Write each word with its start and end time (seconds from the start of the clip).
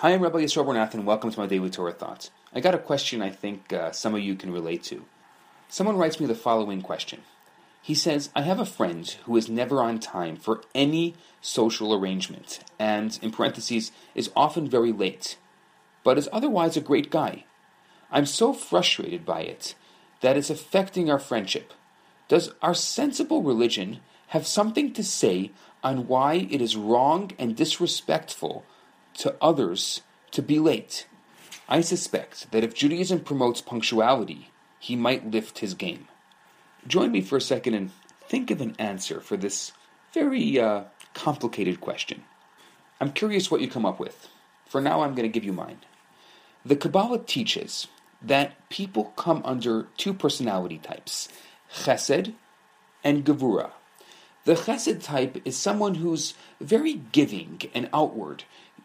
Hi, 0.00 0.12
I'm 0.12 0.22
Rabbi 0.22 0.38
Yisrael 0.38 0.64
Bernath, 0.64 0.94
and 0.94 1.04
welcome 1.04 1.32
to 1.32 1.40
my 1.40 1.48
Daily 1.48 1.70
Torah 1.70 1.90
Thoughts. 1.90 2.30
I 2.54 2.60
got 2.60 2.72
a 2.72 2.78
question 2.78 3.20
I 3.20 3.30
think 3.30 3.72
uh, 3.72 3.90
some 3.90 4.14
of 4.14 4.20
you 4.20 4.36
can 4.36 4.52
relate 4.52 4.84
to. 4.84 5.04
Someone 5.68 5.96
writes 5.96 6.20
me 6.20 6.26
the 6.26 6.36
following 6.36 6.82
question. 6.82 7.22
He 7.82 7.96
says, 7.96 8.30
I 8.32 8.42
have 8.42 8.60
a 8.60 8.64
friend 8.64 9.08
who 9.24 9.36
is 9.36 9.48
never 9.48 9.82
on 9.82 9.98
time 9.98 10.36
for 10.36 10.62
any 10.72 11.16
social 11.40 11.92
arrangement, 11.92 12.60
and, 12.78 13.18
in 13.22 13.32
parentheses, 13.32 13.90
is 14.14 14.30
often 14.36 14.70
very 14.70 14.92
late, 14.92 15.36
but 16.04 16.16
is 16.16 16.28
otherwise 16.32 16.76
a 16.76 16.80
great 16.80 17.10
guy. 17.10 17.44
I'm 18.08 18.26
so 18.26 18.52
frustrated 18.52 19.26
by 19.26 19.40
it 19.40 19.74
that 20.20 20.36
it's 20.36 20.48
affecting 20.48 21.10
our 21.10 21.18
friendship. 21.18 21.72
Does 22.28 22.52
our 22.62 22.72
sensible 22.72 23.42
religion 23.42 23.98
have 24.28 24.46
something 24.46 24.92
to 24.92 25.02
say 25.02 25.50
on 25.82 26.06
why 26.06 26.46
it 26.52 26.62
is 26.62 26.76
wrong 26.76 27.32
and 27.36 27.56
disrespectful 27.56 28.64
to 29.18 29.36
others 29.40 30.02
to 30.32 30.42
be 30.42 30.58
late. 30.58 31.06
I 31.68 31.80
suspect 31.80 32.50
that 32.50 32.64
if 32.64 32.74
Judaism 32.74 33.20
promotes 33.20 33.60
punctuality, 33.60 34.50
he 34.78 34.96
might 34.96 35.30
lift 35.30 35.58
his 35.58 35.74
game. 35.74 36.08
Join 36.86 37.12
me 37.12 37.20
for 37.20 37.36
a 37.36 37.40
second 37.40 37.74
and 37.74 37.90
think 38.26 38.50
of 38.50 38.60
an 38.60 38.74
answer 38.78 39.20
for 39.20 39.36
this 39.36 39.72
very 40.14 40.58
uh, 40.58 40.84
complicated 41.14 41.80
question. 41.80 42.24
I'm 43.00 43.12
curious 43.12 43.50
what 43.50 43.60
you 43.60 43.68
come 43.68 43.86
up 43.86 44.00
with. 44.00 44.28
For 44.66 44.80
now, 44.80 45.02
I'm 45.02 45.14
going 45.14 45.28
to 45.28 45.32
give 45.32 45.44
you 45.44 45.52
mine. 45.52 45.78
The 46.64 46.76
Kabbalah 46.76 47.20
teaches 47.20 47.88
that 48.20 48.68
people 48.68 49.12
come 49.16 49.42
under 49.44 49.88
two 49.96 50.12
personality 50.12 50.78
types 50.78 51.28
chesed 51.72 52.34
and 53.04 53.24
gevura. 53.24 53.70
The 54.44 54.54
chesed 54.54 55.02
type 55.02 55.40
is 55.44 55.56
someone 55.56 55.96
who's 55.96 56.34
very 56.60 56.94
giving 56.94 57.60
and 57.74 57.88
outward, 57.92 58.44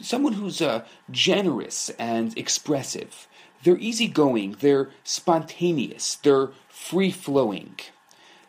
someone 0.00 0.34
who's 0.34 0.60
uh, 0.60 0.84
generous 1.10 1.90
and 1.98 2.36
expressive. 2.38 3.28
They're 3.62 3.78
easygoing, 3.78 4.56
they're 4.60 4.90
spontaneous, 5.04 6.16
they're 6.16 6.50
free 6.68 7.10
flowing. 7.10 7.76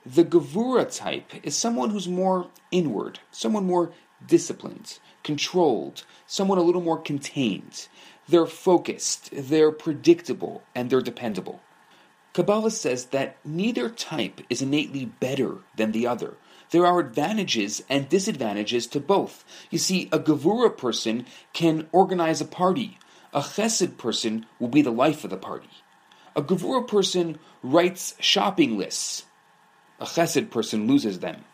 The 0.05 0.25
Gevura 0.25 0.93
type 0.95 1.31
is 1.43 1.55
someone 1.55 1.89
who's 1.89 2.07
more 2.07 2.47
inward, 2.71 3.19
someone 3.31 3.65
more 3.65 3.91
disciplined, 4.27 4.99
controlled, 5.23 6.03
someone 6.27 6.57
a 6.57 6.61
little 6.63 6.81
more 6.81 6.99
contained. 6.99 7.87
They're 8.27 8.45
focused, 8.45 9.29
they're 9.31 9.71
predictable, 9.71 10.63
and 10.75 10.89
they're 10.89 11.01
dependable. 11.01 11.61
Kabbalah 12.35 12.71
says 12.71 13.05
that 13.05 13.37
neither 13.45 13.89
type 13.89 14.41
is 14.49 14.61
innately 14.61 15.05
better 15.05 15.59
than 15.77 15.93
the 15.93 16.05
other. 16.05 16.33
There 16.71 16.85
are 16.85 16.99
advantages 16.99 17.81
and 17.89 18.09
disadvantages 18.09 18.87
to 18.87 18.99
both. 18.99 19.45
You 19.71 19.77
see, 19.77 20.09
a 20.11 20.19
Gevura 20.19 20.75
person 20.75 21.27
can 21.53 21.87
organize 21.93 22.41
a 22.41 22.45
party. 22.45 22.99
A 23.33 23.39
Chesed 23.39 23.97
person 23.97 24.45
will 24.59 24.67
be 24.67 24.81
the 24.81 24.91
life 24.91 25.23
of 25.23 25.29
the 25.29 25.37
party. 25.37 25.69
A 26.35 26.41
Gevura 26.41 26.85
person 26.85 27.39
writes 27.63 28.15
shopping 28.19 28.77
lists. 28.77 29.23
A 30.01 30.05
Chesed 30.05 30.49
person 30.49 30.87
loses 30.87 31.19
them. 31.19 31.45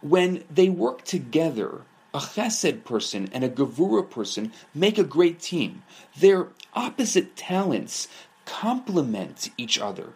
When 0.00 0.44
they 0.50 0.70
work 0.70 1.04
together, 1.04 1.82
a 2.14 2.20
Chesed 2.20 2.84
person 2.84 3.28
and 3.34 3.44
a 3.44 3.50
Gevura 3.50 4.08
person 4.08 4.50
make 4.74 4.96
a 4.96 5.04
great 5.04 5.40
team. 5.40 5.82
Their 6.16 6.48
opposite 6.72 7.36
talents 7.36 8.08
complement 8.44 9.50
each 9.56 9.78
other, 9.78 10.14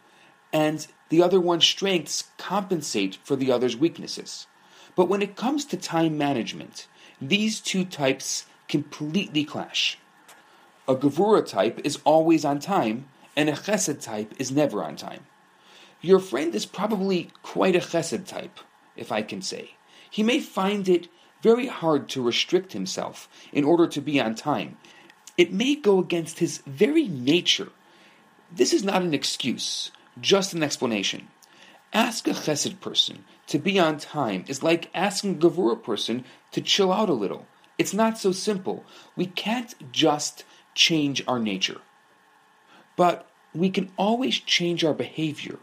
and 0.53 0.87
the 1.09 1.23
other 1.23 1.41
one's 1.41 1.65
strengths 1.65 2.25
compensate 2.37 3.19
for 3.23 3.37
the 3.37 3.51
other's 3.51 3.77
weaknesses. 3.77 4.47
But 4.97 5.09
when 5.09 5.23
it 5.23 5.37
comes 5.37 5.65
to 5.67 5.77
time 5.77 6.19
management, 6.19 6.87
these 7.21 7.61
two 7.61 7.85
types 7.85 8.47
completely 8.69 9.45
clash. 9.45 9.99
A 10.87 10.95
Gevura 10.95 11.47
type 11.47 11.81
is 11.85 11.99
always 12.05 12.45
on 12.45 12.61
time, 12.61 13.09
and 13.37 13.49
a 13.49 13.53
Chesed 13.53 14.03
type 14.03 14.35
is 14.39 14.51
never 14.51 14.83
on 14.83 14.97
time. 14.97 15.27
Your 16.01 16.19
friend 16.19 16.55
is 16.55 16.67
probably 16.67 17.31
quite 17.43 17.77
a 17.77 17.81
Chesed 17.81 18.27
type, 18.27 18.61
if 18.97 19.13
I 19.13 19.23
can 19.23 19.43
say. 19.43 19.73
He 20.11 20.23
may 20.23 20.41
find 20.41 20.89
it 20.89 21.09
very 21.43 21.67
hard 21.67 22.09
to 22.11 22.23
restrict 22.23 22.73
himself 22.73 23.29
in 23.53 23.65
order 23.65 23.87
to 23.87 24.01
be 24.01 24.21
on 24.21 24.35
time. 24.35 24.77
It 25.37 25.53
may 25.53 25.75
go 25.77 25.99
against 25.99 26.41
his 26.41 26.59
very 26.67 27.07
nature. 27.07 27.71
This 28.51 28.73
is 28.73 28.83
not 28.83 29.03
an 29.03 29.13
excuse, 29.13 29.91
just 30.21 30.55
an 30.55 30.63
explanation. 30.63 31.29
Ask 31.93 32.27
a 32.27 32.31
chesed 32.31 32.81
person 32.81 33.25
to 33.47 33.59
be 33.59 33.79
on 33.79 33.99
time 33.99 34.45
is 34.47 34.63
like 34.63 34.91
asking 34.95 35.35
a 35.35 35.39
gevura 35.39 35.83
person 35.83 36.25
to 36.53 36.61
chill 36.61 36.93
out 36.93 37.09
a 37.09 37.15
little. 37.15 37.47
It's 37.79 37.95
not 37.95 38.19
so 38.19 38.33
simple. 38.33 38.85
We 39.17 39.27
can't 39.27 39.75
just 39.93 40.45
change 40.75 41.23
our 41.27 41.39
nature. 41.39 41.81
But 42.97 43.29
we 43.55 43.71
can 43.71 43.91
always 43.97 44.39
change 44.39 44.85
our 44.85 44.95
behavior. 44.95 45.59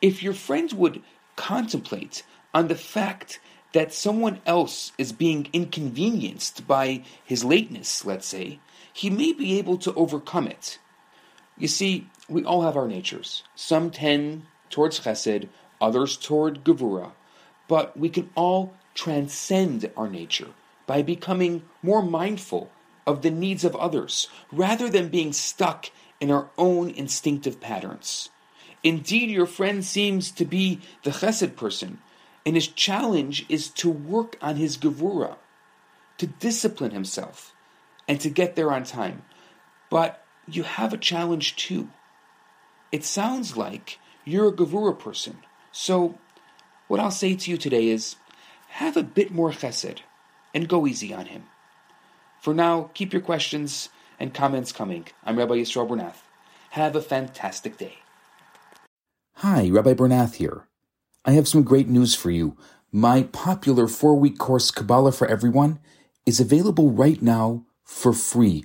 If 0.00 0.22
your 0.22 0.34
friends 0.34 0.74
would 0.74 1.02
contemplate 1.36 2.22
on 2.54 2.68
the 2.68 2.74
fact 2.74 3.40
that 3.72 3.92
someone 3.92 4.40
else 4.46 4.92
is 4.98 5.12
being 5.12 5.48
inconvenienced 5.52 6.66
by 6.66 7.04
his 7.24 7.44
lateness, 7.44 8.04
let's 8.04 8.26
say, 8.26 8.58
he 8.92 9.10
may 9.10 9.32
be 9.32 9.58
able 9.58 9.78
to 9.78 9.94
overcome 9.94 10.48
it. 10.48 10.78
You 11.60 11.68
see, 11.68 12.08
we 12.26 12.42
all 12.42 12.62
have 12.62 12.76
our 12.76 12.88
natures. 12.88 13.44
Some 13.54 13.90
tend 13.90 14.46
towards 14.70 15.00
chesed, 15.00 15.48
others 15.78 16.16
toward 16.16 16.64
gevura, 16.64 17.12
but 17.68 17.96
we 17.96 18.08
can 18.08 18.30
all 18.34 18.72
transcend 18.94 19.90
our 19.94 20.08
nature 20.08 20.48
by 20.86 21.02
becoming 21.02 21.62
more 21.82 22.02
mindful 22.02 22.70
of 23.06 23.20
the 23.20 23.30
needs 23.30 23.62
of 23.62 23.76
others 23.76 24.28
rather 24.50 24.88
than 24.88 25.08
being 25.08 25.34
stuck 25.34 25.90
in 26.18 26.30
our 26.30 26.48
own 26.56 26.88
instinctive 26.90 27.60
patterns. 27.60 28.30
Indeed, 28.82 29.28
your 29.28 29.46
friend 29.46 29.84
seems 29.84 30.30
to 30.32 30.46
be 30.46 30.80
the 31.02 31.10
chesed 31.10 31.56
person, 31.56 31.98
and 32.46 32.54
his 32.56 32.68
challenge 32.68 33.44
is 33.50 33.68
to 33.68 33.90
work 33.90 34.38
on 34.40 34.56
his 34.56 34.78
gevura, 34.78 35.36
to 36.16 36.26
discipline 36.26 36.92
himself, 36.92 37.54
and 38.08 38.18
to 38.20 38.30
get 38.30 38.56
there 38.56 38.72
on 38.72 38.84
time. 38.84 39.22
But 39.90 40.24
you 40.48 40.62
have 40.62 40.92
a 40.92 40.98
challenge 40.98 41.56
too. 41.56 41.88
It 42.92 43.04
sounds 43.04 43.56
like 43.56 43.98
you're 44.24 44.48
a 44.48 44.52
Gevura 44.52 44.98
person. 44.98 45.38
So, 45.72 46.18
what 46.88 47.00
I'll 47.00 47.10
say 47.10 47.36
to 47.36 47.50
you 47.50 47.56
today 47.56 47.88
is 47.88 48.16
have 48.68 48.96
a 48.96 49.02
bit 49.02 49.30
more 49.30 49.50
chesed 49.50 49.98
and 50.54 50.68
go 50.68 50.86
easy 50.86 51.14
on 51.14 51.26
him. 51.26 51.44
For 52.40 52.54
now, 52.54 52.90
keep 52.94 53.12
your 53.12 53.22
questions 53.22 53.90
and 54.18 54.34
comments 54.34 54.72
coming. 54.72 55.06
I'm 55.24 55.38
Rabbi 55.38 55.54
Yisrael 55.54 55.88
Bernath. 55.88 56.22
Have 56.70 56.96
a 56.96 57.02
fantastic 57.02 57.76
day. 57.76 57.98
Hi, 59.36 59.68
Rabbi 59.68 59.94
Bernath 59.94 60.34
here. 60.36 60.64
I 61.24 61.32
have 61.32 61.48
some 61.48 61.62
great 61.62 61.88
news 61.88 62.14
for 62.14 62.30
you. 62.30 62.56
My 62.92 63.22
popular 63.24 63.86
four 63.86 64.16
week 64.16 64.38
course, 64.38 64.70
Kabbalah 64.70 65.12
for 65.12 65.26
Everyone, 65.26 65.78
is 66.26 66.40
available 66.40 66.90
right 66.90 67.20
now 67.22 67.64
for 67.84 68.12
free 68.12 68.64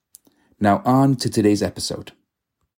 Now, 0.61 0.83
on 0.85 1.15
to 1.15 1.29
today's 1.29 1.63
episode. 1.63 2.11